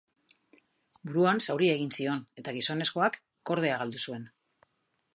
Buruan 1.09 1.43
zauria 1.47 1.77
egin 1.81 1.93
zion 1.99 2.25
eta 2.43 2.57
gizonezkoak 2.57 3.23
kordea 3.51 3.81
galdu 3.85 4.07
zuen. 4.09 4.29